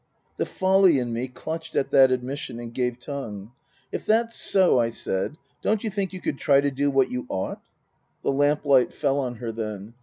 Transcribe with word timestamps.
The 0.37 0.47
folly 0.47 0.97
in 0.97 1.13
me 1.13 1.27
clutched 1.27 1.75
at 1.75 1.91
that 1.91 2.09
admission 2.09 2.57
and 2.57 2.73
gave 2.73 2.97
tongue." 2.97 3.51
If 3.91 4.03
that's 4.07 4.35
so," 4.35 4.79
I 4.79 4.89
said," 4.89 5.37
don't 5.61 5.83
you 5.83 5.91
think 5.91 6.11
you 6.11 6.19
could 6.19 6.39
try 6.39 6.59
to 6.59 6.71
do 6.71 6.89
what 6.89 7.11
you 7.11 7.27
ought?" 7.29 7.61
The 8.23 8.31
lamp 8.31 8.65
light 8.65 8.91
fell 8.93 9.19
on 9.19 9.35
her 9.35 9.51
then. 9.51 9.93